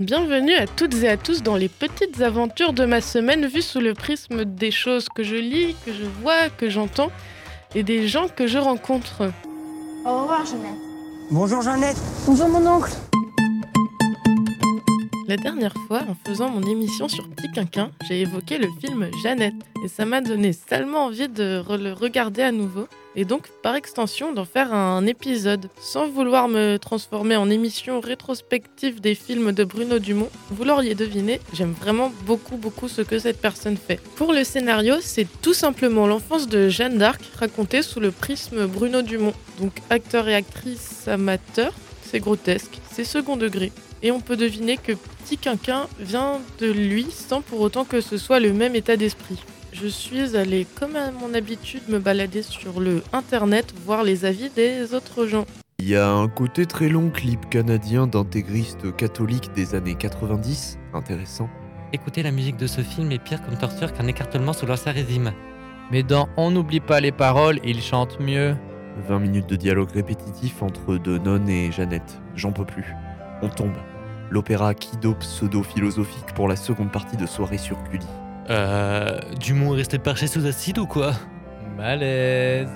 Bienvenue 0.00 0.54
à 0.54 0.68
toutes 0.68 0.94
et 1.02 1.08
à 1.08 1.16
tous 1.16 1.42
dans 1.42 1.56
les 1.56 1.68
petites 1.68 2.20
aventures 2.20 2.72
de 2.72 2.84
ma 2.84 3.00
semaine 3.00 3.46
vues 3.46 3.62
sous 3.62 3.80
le 3.80 3.94
prisme 3.94 4.44
des 4.44 4.70
choses 4.70 5.08
que 5.12 5.24
je 5.24 5.34
lis, 5.34 5.74
que 5.84 5.92
je 5.92 6.04
vois, 6.22 6.50
que 6.50 6.70
j'entends 6.70 7.10
et 7.74 7.82
des 7.82 8.06
gens 8.06 8.28
que 8.28 8.46
je 8.46 8.58
rencontre. 8.58 9.32
Au 10.04 10.20
revoir, 10.20 10.46
Jeannette. 10.46 10.78
Bonjour 11.32 11.62
Jeannette. 11.62 11.96
Bonjour, 12.28 12.48
mon 12.48 12.64
oncle. 12.76 12.92
La 15.28 15.36
dernière 15.36 15.74
fois, 15.86 16.00
en 16.08 16.16
faisant 16.26 16.48
mon 16.48 16.62
émission 16.62 17.06
sur 17.06 17.28
Petit 17.28 17.52
Quinquin, 17.52 17.90
j'ai 18.08 18.22
évoqué 18.22 18.56
le 18.56 18.68
film 18.80 19.10
Jeannette 19.22 19.52
et 19.84 19.88
ça 19.88 20.06
m'a 20.06 20.22
donné 20.22 20.54
salement 20.54 21.04
envie 21.04 21.28
de 21.28 21.62
le 21.68 21.92
regarder 21.92 22.40
à 22.40 22.50
nouveau 22.50 22.88
et 23.14 23.26
donc 23.26 23.48
par 23.62 23.74
extension 23.74 24.32
d'en 24.32 24.46
faire 24.46 24.72
un 24.72 25.04
épisode. 25.04 25.68
Sans 25.82 26.08
vouloir 26.08 26.48
me 26.48 26.78
transformer 26.78 27.36
en 27.36 27.50
émission 27.50 28.00
rétrospective 28.00 29.02
des 29.02 29.14
films 29.14 29.52
de 29.52 29.64
Bruno 29.64 29.98
Dumont, 29.98 30.30
vous 30.50 30.64
l'auriez 30.64 30.94
deviné, 30.94 31.42
j'aime 31.52 31.74
vraiment 31.78 32.10
beaucoup 32.24 32.56
beaucoup 32.56 32.88
ce 32.88 33.02
que 33.02 33.18
cette 33.18 33.38
personne 33.38 33.76
fait. 33.76 34.00
Pour 34.16 34.32
le 34.32 34.44
scénario, 34.44 34.94
c'est 35.02 35.26
tout 35.42 35.52
simplement 35.52 36.06
l'enfance 36.06 36.48
de 36.48 36.70
Jeanne 36.70 36.96
d'Arc 36.96 37.20
racontée 37.38 37.82
sous 37.82 38.00
le 38.00 38.12
prisme 38.12 38.66
Bruno 38.66 39.02
Dumont. 39.02 39.34
Donc 39.60 39.72
acteur 39.90 40.26
et 40.26 40.34
actrice 40.34 41.06
amateurs, 41.06 41.74
c'est 42.00 42.18
grotesque, 42.18 42.80
c'est 42.90 43.04
second 43.04 43.36
degré. 43.36 43.72
Et 44.02 44.12
on 44.12 44.20
peut 44.20 44.36
deviner 44.36 44.76
que 44.76 44.92
Petit 44.92 45.38
Quinquin 45.38 45.86
vient 45.98 46.40
de 46.60 46.70
lui 46.70 47.06
sans 47.10 47.42
pour 47.42 47.60
autant 47.60 47.84
que 47.84 48.00
ce 48.00 48.16
soit 48.16 48.40
le 48.40 48.52
même 48.52 48.74
état 48.74 48.96
d'esprit. 48.96 49.42
Je 49.72 49.86
suis 49.86 50.36
allée, 50.36 50.66
comme 50.78 50.96
à 50.96 51.10
mon 51.10 51.34
habitude, 51.34 51.82
me 51.88 51.98
balader 51.98 52.42
sur 52.42 52.80
le 52.80 53.02
internet, 53.12 53.74
voir 53.84 54.02
les 54.02 54.24
avis 54.24 54.50
des 54.50 54.94
autres 54.94 55.26
gens. 55.26 55.44
Il 55.78 55.88
y 55.88 55.96
a 55.96 56.10
un 56.10 56.26
côté 56.26 56.66
très 56.66 56.88
long 56.88 57.10
clip 57.10 57.48
canadien 57.50 58.06
d'intégristes 58.06 58.96
catholiques 58.96 59.52
des 59.54 59.74
années 59.74 59.94
90, 59.94 60.78
intéressant. 60.94 61.48
Écouter 61.92 62.22
la 62.22 62.32
musique 62.32 62.56
de 62.56 62.66
ce 62.66 62.80
film 62.80 63.12
est 63.12 63.22
pire 63.22 63.42
comme 63.42 63.56
torture 63.56 63.92
qu'un 63.92 64.06
écartèlement 64.06 64.52
sous 64.52 64.66
l'ancien 64.66 64.92
régime. 64.92 65.32
Mais 65.90 66.02
dans 66.02 66.28
On 66.36 66.50
n'oublie 66.50 66.80
pas 66.80 67.00
les 67.00 67.12
paroles, 67.12 67.60
il 67.64 67.80
chante 67.80 68.18
mieux. 68.20 68.56
20 69.06 69.18
minutes 69.20 69.48
de 69.48 69.56
dialogue 69.56 69.90
répétitif 69.92 70.62
entre 70.62 70.96
deux 70.96 71.18
nonnes 71.18 71.48
et 71.48 71.70
Jeannette. 71.70 72.20
J'en 72.34 72.52
peux 72.52 72.66
plus. 72.66 72.94
On 73.42 73.48
tombe. 73.48 73.76
L'opéra 74.30 74.74
Kido 74.74 75.14
pseudo-philosophique 75.14 76.34
pour 76.34 76.48
la 76.48 76.56
seconde 76.56 76.90
partie 76.90 77.16
de 77.16 77.26
Soirée 77.26 77.58
sur 77.58 77.76
Gulli. 77.84 78.06
Euh. 78.50 79.20
Dumont 79.40 79.74
est 79.74 79.78
resté 79.78 79.98
perché 79.98 80.26
sous 80.26 80.44
acide 80.46 80.78
ou 80.78 80.86
quoi? 80.86 81.12
Malaise. 81.76 82.68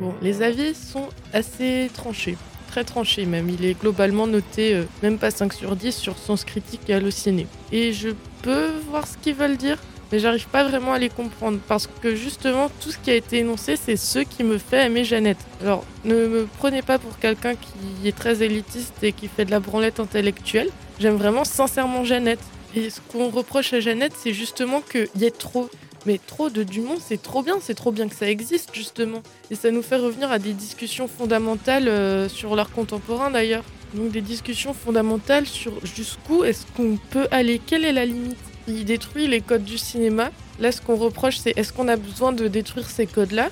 Bon, 0.00 0.14
les 0.22 0.42
avis 0.42 0.74
sont 0.74 1.08
assez 1.32 1.90
tranchés, 1.94 2.36
très 2.68 2.84
tranchés 2.84 3.26
même. 3.26 3.48
Il 3.48 3.64
est 3.64 3.78
globalement 3.78 4.26
noté 4.26 4.74
euh, 4.74 4.84
même 5.02 5.18
pas 5.18 5.30
5 5.30 5.52
sur 5.52 5.76
10 5.76 5.92
sur 5.92 6.18
Sens 6.18 6.44
Critique 6.44 6.88
et 6.88 6.94
Allociné. 6.94 7.46
Et 7.72 7.92
je 7.92 8.10
peux 8.42 8.70
voir 8.90 9.06
ce 9.06 9.16
qu'ils 9.18 9.34
veulent 9.34 9.56
dire, 9.56 9.78
mais 10.12 10.18
j'arrive 10.18 10.46
pas 10.48 10.64
vraiment 10.64 10.92
à 10.92 10.98
les 10.98 11.08
comprendre 11.08 11.58
parce 11.66 11.86
que 11.86 12.14
justement 12.14 12.70
tout 12.80 12.90
ce 12.90 12.98
qui 12.98 13.10
a 13.10 13.14
été 13.14 13.38
énoncé, 13.38 13.76
c'est 13.76 13.96
ce 13.96 14.20
qui 14.20 14.44
me 14.44 14.58
fait 14.58 14.86
aimer 14.86 15.04
Jeannette. 15.04 15.38
Alors 15.60 15.84
ne 16.04 16.26
me 16.26 16.48
prenez 16.58 16.82
pas 16.82 16.98
pour 16.98 17.18
quelqu'un 17.18 17.54
qui 17.54 18.08
est 18.08 18.16
très 18.16 18.42
élitiste 18.42 18.94
et 19.02 19.12
qui 19.12 19.28
fait 19.28 19.44
de 19.44 19.50
la 19.50 19.60
branlette 19.60 20.00
intellectuelle. 20.00 20.70
J'aime 21.00 21.16
vraiment 21.16 21.44
sincèrement 21.44 22.04
Jeannette. 22.04 22.40
Et 22.74 22.90
ce 22.90 23.00
qu'on 23.00 23.30
reproche 23.30 23.72
à 23.72 23.80
Jeannette, 23.80 24.12
c'est 24.16 24.32
justement 24.32 24.80
qu'il 24.80 25.08
y 25.16 25.24
ait 25.24 25.30
trop. 25.30 25.70
Mais 26.04 26.20
trop 26.24 26.50
de 26.50 26.62
Dumont, 26.62 26.98
c'est 27.00 27.20
trop 27.20 27.42
bien, 27.42 27.56
c'est 27.60 27.74
trop 27.74 27.90
bien 27.90 28.06
que 28.08 28.14
ça 28.14 28.30
existe 28.30 28.70
justement. 28.72 29.22
Et 29.50 29.56
ça 29.56 29.72
nous 29.72 29.82
fait 29.82 29.96
revenir 29.96 30.30
à 30.30 30.38
des 30.38 30.52
discussions 30.52 31.08
fondamentales 31.08 31.88
euh, 31.88 32.28
sur 32.28 32.54
l'art 32.54 32.70
contemporain 32.70 33.30
d'ailleurs. 33.30 33.64
Donc 33.94 34.12
des 34.12 34.20
discussions 34.20 34.72
fondamentales 34.72 35.46
sur 35.46 35.72
jusqu'où 35.84 36.44
est-ce 36.44 36.64
qu'on 36.76 36.98
peut 37.10 37.26
aller, 37.30 37.60
quelle 37.64 37.84
est 37.84 37.92
la 37.92 38.04
limite? 38.04 38.36
Il 38.68 38.84
détruit 38.84 39.26
les 39.26 39.40
codes 39.40 39.64
du 39.64 39.78
cinéma. 39.78 40.30
Là, 40.58 40.72
ce 40.72 40.80
qu'on 40.80 40.96
reproche, 40.96 41.38
c'est 41.38 41.56
est-ce 41.56 41.72
qu'on 41.72 41.88
a 41.88 41.96
besoin 41.96 42.32
de 42.32 42.48
détruire 42.48 42.88
ces 42.88 43.06
codes-là? 43.06 43.50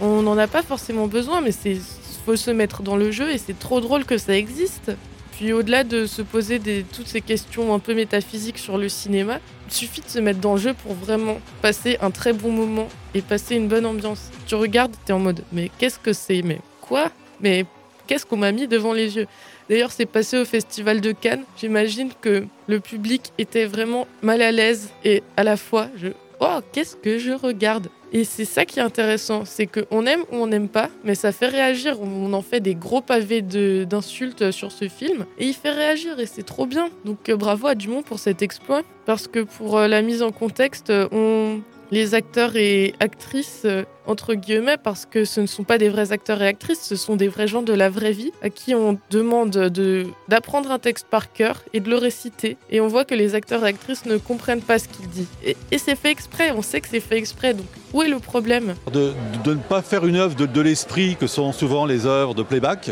On 0.00 0.22
n'en 0.22 0.36
a 0.38 0.46
pas 0.46 0.62
forcément 0.62 1.06
besoin, 1.06 1.40
mais 1.40 1.52
c'est 1.52 1.78
faut 2.24 2.36
se 2.36 2.50
mettre 2.50 2.82
dans 2.82 2.96
le 2.96 3.10
jeu 3.10 3.30
et 3.30 3.38
c'est 3.38 3.58
trop 3.58 3.80
drôle 3.80 4.04
que 4.04 4.18
ça 4.18 4.36
existe. 4.36 4.92
Puis 5.32 5.52
au-delà 5.52 5.84
de 5.84 6.04
se 6.04 6.20
poser 6.20 6.60
toutes 6.92 7.06
ces 7.06 7.22
questions 7.22 7.72
un 7.74 7.78
peu 7.78 7.94
métaphysiques 7.94 8.58
sur 8.58 8.76
le 8.76 8.90
cinéma, 8.90 9.40
il 9.68 9.72
suffit 9.72 10.02
de 10.02 10.08
se 10.08 10.18
mettre 10.18 10.38
dans 10.38 10.54
le 10.54 10.60
jeu 10.60 10.74
pour 10.74 10.94
vraiment 10.94 11.40
passer 11.62 11.96
un 12.02 12.10
très 12.10 12.34
bon 12.34 12.52
moment 12.52 12.88
et 13.14 13.22
passer 13.22 13.54
une 13.54 13.68
bonne 13.68 13.86
ambiance. 13.86 14.30
Tu 14.46 14.54
regardes, 14.54 14.92
t'es 15.06 15.14
en 15.14 15.18
mode 15.18 15.42
mais 15.52 15.70
qu'est-ce 15.78 15.98
que 15.98 16.12
c'est? 16.12 16.42
Mais 16.42 16.60
quoi? 16.82 17.10
Mais 17.40 17.64
qu'est-ce 18.06 18.26
qu'on 18.26 18.36
m'a 18.36 18.52
mis 18.52 18.68
devant 18.68 18.92
les 18.92 19.16
yeux? 19.16 19.26
D'ailleurs, 19.70 19.92
c'est 19.92 20.04
passé 20.04 20.36
au 20.36 20.44
festival 20.44 21.00
de 21.00 21.12
Cannes. 21.12 21.44
J'imagine 21.56 22.10
que 22.20 22.44
le 22.66 22.80
public 22.80 23.32
était 23.38 23.66
vraiment 23.66 24.08
mal 24.20 24.42
à 24.42 24.50
l'aise 24.50 24.90
et 25.04 25.22
à 25.36 25.44
la 25.44 25.56
fois, 25.56 25.88
je 25.96 26.08
oh 26.40 26.58
qu'est-ce 26.72 26.96
que 26.96 27.18
je 27.18 27.30
regarde? 27.30 27.88
Et 28.12 28.24
c'est 28.24 28.44
ça 28.44 28.64
qui 28.64 28.80
est 28.80 28.82
intéressant, 28.82 29.44
c'est 29.44 29.68
qu'on 29.68 30.04
aime 30.06 30.22
ou 30.32 30.36
on 30.38 30.48
n'aime 30.48 30.68
pas, 30.68 30.90
mais 31.04 31.14
ça 31.14 31.30
fait 31.30 31.46
réagir. 31.46 32.00
On 32.00 32.32
en 32.32 32.42
fait 32.42 32.58
des 32.58 32.74
gros 32.74 33.00
pavés 33.00 33.42
d'insultes 33.42 34.50
sur 34.50 34.72
ce 34.72 34.88
film, 34.88 35.24
et 35.38 35.46
il 35.46 35.54
fait 35.54 35.70
réagir, 35.70 36.18
et 36.18 36.26
c'est 36.26 36.42
trop 36.42 36.66
bien. 36.66 36.88
Donc 37.04 37.28
euh, 37.28 37.36
bravo 37.36 37.68
à 37.68 37.76
Dumont 37.76 38.02
pour 38.02 38.18
cet 38.18 38.42
exploit, 38.42 38.82
parce 39.06 39.28
que 39.28 39.38
pour 39.38 39.78
euh, 39.78 39.86
la 39.86 40.02
mise 40.02 40.22
en 40.22 40.32
contexte, 40.32 40.90
euh, 40.90 41.06
on... 41.12 41.60
les 41.90 42.14
acteurs 42.14 42.56
et 42.56 42.94
actrices, 43.00 43.62
euh, 43.64 43.84
entre 44.06 44.34
guillemets, 44.34 44.76
parce 44.82 45.06
que 45.06 45.24
ce 45.24 45.40
ne 45.40 45.46
sont 45.46 45.64
pas 45.64 45.78
des 45.78 45.88
vrais 45.88 46.12
acteurs 46.12 46.40
et 46.42 46.46
actrices, 46.46 46.82
ce 46.82 46.96
sont 46.96 47.16
des 47.16 47.28
vrais 47.28 47.48
gens 47.48 47.62
de 47.62 47.72
la 47.72 47.88
vraie 47.90 48.12
vie, 48.12 48.32
à 48.42 48.50
qui 48.50 48.74
on 48.74 48.98
demande 49.10 49.50
de- 49.50 50.06
d'apprendre 50.28 50.70
un 50.70 50.78
texte 50.78 51.06
par 51.10 51.32
cœur 51.32 51.62
et 51.72 51.80
de 51.80 51.90
le 51.90 51.96
réciter, 51.96 52.56
et 52.70 52.80
on 52.80 52.88
voit 52.88 53.04
que 53.04 53.14
les 53.14 53.34
acteurs 53.34 53.64
et 53.64 53.68
actrices 53.68 54.06
ne 54.06 54.16
comprennent 54.16 54.62
pas 54.62 54.78
ce 54.78 54.88
qu'il 54.88 55.08
dit. 55.08 55.26
Et, 55.44 55.56
c'est 55.78 55.96
fait 55.96 56.10
exprès, 56.10 56.52
on 56.52 56.62
sait 56.62 56.80
que 56.80 56.88
c'est 56.88 57.00
fait 57.00 57.16
exprès, 57.16 57.54
donc 57.54 57.66
où 57.92 58.02
est 58.02 58.08
le 58.08 58.18
problème? 58.18 58.74
De, 58.92 59.12
ne 59.46 59.54
pas 59.54 59.82
faire 59.82 60.06
une 60.06 60.16
œuvre 60.16 60.34
de 60.34 60.60
l'esprit 60.60 61.16
que 61.16 61.26
sont 61.26 61.52
souvent 61.52 61.86
les 61.86 62.06
œuvres 62.06 62.34
de 62.34 62.42
playback, 62.42 62.90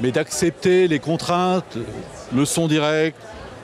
mais 0.00 0.10
d'accepter 0.10 0.88
les 0.88 0.98
contraintes, 0.98 1.76
le 2.34 2.44
son 2.44 2.66
direct, 2.68 3.16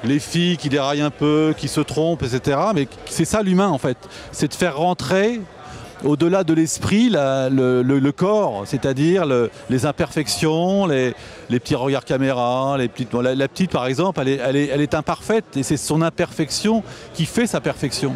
les 0.04 0.18
filles 0.18 0.56
qui 0.56 0.68
déraillent 0.68 1.00
un 1.02 1.10
peu, 1.10 1.54
qui 1.56 1.68
se 1.68 1.80
trompent, 1.80 2.22
etc. 2.22 2.58
Mais 2.74 2.88
c'est 3.06 3.24
ça 3.24 3.42
l'humain 3.42 3.68
en 3.68 3.78
fait, 3.78 3.96
c'est 4.32 4.48
de 4.48 4.54
faire 4.54 4.76
rentrer 4.76 5.40
au-delà 6.04 6.44
de 6.44 6.52
l'esprit 6.52 7.08
le, 7.10 8.10
corps, 8.10 8.64
c'est-à-dire 8.66 9.24
le- 9.24 9.50
les 9.70 9.86
imperfections, 9.86 10.86
les, 10.86 11.14
petits 11.50 11.74
regards 11.74 12.04
caméra, 12.04 12.76
la, 12.76 13.48
petite 13.48 13.70
par 13.70 13.86
exemple, 13.86 14.20
elle 14.26 14.80
est 14.80 14.94
imparfaite 14.94 15.56
et 15.56 15.62
c'est 15.62 15.76
son 15.78 16.02
imperfection 16.02 16.82
qui 17.14 17.24
fait 17.24 17.46
sa 17.46 17.60
perfection. 17.60 18.14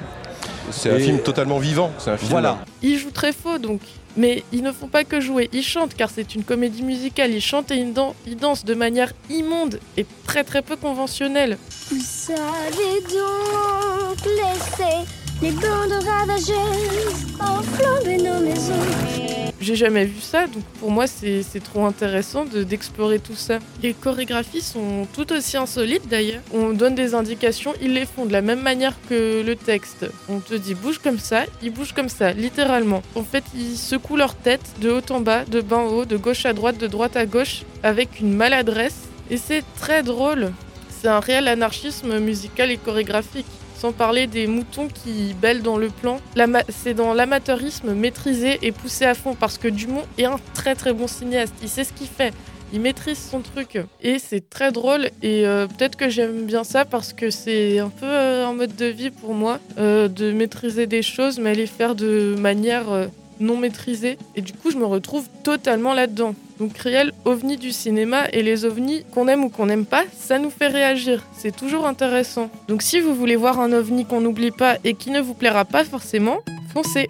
C'est 0.70 0.90
un 0.90 0.98
film 0.98 1.18
totalement 1.20 1.58
vivant. 1.58 1.90
C'est 1.98 2.10
un 2.10 2.16
film. 2.16 2.30
Voilà. 2.30 2.58
Ils 2.82 2.98
jouent 2.98 3.10
très 3.10 3.32
faux 3.32 3.58
donc. 3.58 3.80
Mais 4.16 4.42
ils 4.52 4.62
ne 4.62 4.72
font 4.72 4.88
pas 4.88 5.04
que 5.04 5.20
jouer, 5.20 5.48
ils 5.52 5.62
chantent 5.62 5.94
car 5.94 6.10
c'est 6.10 6.34
une 6.34 6.42
comédie 6.42 6.82
musicale. 6.82 7.30
Ils 7.32 7.40
chantent 7.40 7.70
et 7.70 7.76
ils, 7.76 7.92
dan- 7.92 8.14
ils 8.26 8.36
dansent 8.36 8.64
de 8.64 8.74
manière 8.74 9.12
immonde 9.30 9.78
et 9.96 10.04
très 10.26 10.42
très 10.42 10.62
peu 10.62 10.74
conventionnelle. 10.76 11.56
Vous 11.90 12.00
savez 12.00 13.00
donc 13.08 14.18
laisser 14.24 15.06
les 15.40 15.52
bandes 15.52 16.02
ravageuses 16.04 17.26
enflamber 17.38 18.16
nos 18.16 18.40
maisons. 18.40 19.47
J'ai 19.68 19.76
jamais 19.76 20.06
vu 20.06 20.22
ça 20.22 20.46
donc 20.46 20.62
pour 20.80 20.90
moi 20.90 21.06
c'est 21.06 21.44
trop 21.62 21.84
intéressant 21.84 22.46
de- 22.46 22.62
d'explorer 22.62 23.18
tout 23.18 23.34
ça. 23.34 23.58
Les 23.82 23.92
chorégraphies 23.92 24.62
sont 24.62 25.06
tout 25.12 25.30
aussi 25.30 25.58
insolites 25.58 26.08
d'ailleurs. 26.08 26.40
On 26.54 26.70
donne 26.70 26.94
des 26.94 27.14
indications, 27.14 27.74
ils 27.82 27.92
les 27.92 28.06
font 28.06 28.24
de 28.24 28.32
la 28.32 28.40
même 28.40 28.62
manière 28.62 28.94
que 29.10 29.42
le 29.44 29.56
texte. 29.56 30.06
On 30.30 30.38
te 30.40 30.54
dit 30.54 30.74
bouge 30.74 30.96
comme 31.00 31.18
ça, 31.18 31.44
ils 31.62 31.70
bougent 31.70 31.92
comme 31.92 32.08
ça, 32.08 32.32
littéralement. 32.32 33.02
En 33.14 33.22
fait, 33.24 33.44
ils 33.54 33.76
secouent 33.76 34.16
leur 34.16 34.34
tête 34.34 34.64
de 34.80 34.88
haut 34.90 35.12
en 35.12 35.20
bas, 35.20 35.44
de 35.44 35.60
bas 35.60 35.76
en 35.76 35.88
haut, 35.88 36.04
de 36.06 36.16
gauche 36.16 36.46
à 36.46 36.54
droite, 36.54 36.78
de 36.78 36.86
droite 36.86 37.18
à 37.18 37.26
gauche, 37.26 37.64
avec 37.82 38.20
une 38.20 38.32
maladresse. 38.32 38.96
Et 39.30 39.36
c'est 39.36 39.64
très 39.78 40.02
drôle. 40.02 40.50
C'est 40.98 41.08
un 41.08 41.20
réel 41.20 41.46
anarchisme 41.46 42.18
musical 42.20 42.70
et 42.70 42.78
chorégraphique. 42.78 43.44
Sans 43.78 43.92
parler 43.92 44.26
des 44.26 44.48
moutons 44.48 44.88
qui 44.88 45.34
bêlent 45.40 45.62
dans 45.62 45.78
le 45.78 45.88
plan. 45.88 46.20
C'est 46.68 46.94
dans 46.94 47.14
l'amateurisme 47.14 47.94
maîtrisé 47.94 48.58
et 48.62 48.72
poussé 48.72 49.04
à 49.04 49.14
fond 49.14 49.36
parce 49.38 49.56
que 49.56 49.68
Dumont 49.68 50.02
est 50.18 50.24
un 50.24 50.40
très 50.52 50.74
très 50.74 50.92
bon 50.92 51.06
cinéaste. 51.06 51.54
Il 51.62 51.68
sait 51.68 51.84
ce 51.84 51.92
qu'il 51.92 52.08
fait. 52.08 52.34
Il 52.72 52.80
maîtrise 52.80 53.18
son 53.18 53.40
truc 53.40 53.78
et 54.02 54.18
c'est 54.18 54.50
très 54.50 54.72
drôle 54.72 55.06
et 55.22 55.46
euh, 55.46 55.66
peut-être 55.66 55.96
que 55.96 56.10
j'aime 56.10 56.44
bien 56.44 56.64
ça 56.64 56.84
parce 56.84 57.14
que 57.14 57.30
c'est 57.30 57.78
un 57.78 57.88
peu 57.88 58.04
euh, 58.04 58.46
un 58.46 58.52
mode 58.52 58.76
de 58.76 58.84
vie 58.84 59.10
pour 59.10 59.32
moi 59.32 59.58
euh, 59.78 60.06
de 60.08 60.32
maîtriser 60.32 60.86
des 60.86 61.00
choses 61.00 61.38
mais 61.38 61.54
les 61.54 61.66
faire 61.66 61.94
de 61.94 62.34
manière 62.38 63.08
non 63.40 63.56
maîtrisée 63.56 64.18
et 64.36 64.40
du 64.40 64.52
coup 64.52 64.70
je 64.70 64.76
me 64.76 64.84
retrouve 64.84 65.26
totalement 65.42 65.94
là-dedans. 65.94 66.34
Donc 66.58 66.76
réel 66.78 67.12
ovni 67.24 67.56
du 67.56 67.70
cinéma 67.70 68.28
et 68.32 68.42
les 68.42 68.64
ovnis 68.64 69.04
qu'on 69.12 69.28
aime 69.28 69.44
ou 69.44 69.48
qu'on 69.48 69.66
n'aime 69.66 69.86
pas, 69.86 70.04
ça 70.18 70.38
nous 70.38 70.50
fait 70.50 70.66
réagir. 70.66 71.24
C'est 71.36 71.54
toujours 71.54 71.86
intéressant. 71.86 72.50
Donc 72.68 72.82
si 72.82 73.00
vous 73.00 73.14
voulez 73.14 73.36
voir 73.36 73.60
un 73.60 73.72
ovni 73.72 74.04
qu'on 74.04 74.20
n'oublie 74.20 74.50
pas 74.50 74.76
et 74.84 74.94
qui 74.94 75.10
ne 75.10 75.20
vous 75.20 75.34
plaira 75.34 75.64
pas 75.64 75.84
forcément, 75.84 76.38
foncez. 76.72 77.06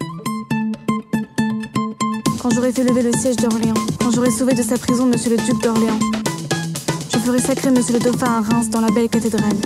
Quand 2.41 2.51
j'aurai 2.51 2.71
fait 2.71 2.83
lever 2.83 3.03
le 3.03 3.11
siège 3.11 3.35
d'Orléans, 3.35 3.73
quand 3.99 4.11
j'aurai 4.11 4.31
sauvé 4.31 4.53
de 4.53 4.63
sa 4.63 4.77
prison 4.77 5.05
Monsieur 5.05 5.31
le 5.31 5.37
duc 5.37 5.61
d'Orléans, 5.61 5.99
je 7.11 7.17
ferai 7.17 7.39
sacrer 7.39 7.71
Monsieur 7.71 7.93
le 7.93 7.99
dauphin 7.99 8.27
à 8.27 8.41
Reims 8.41 8.69
dans 8.69 8.81
la 8.81 8.91
belle 8.91 9.09
cathédrale. 9.09 9.57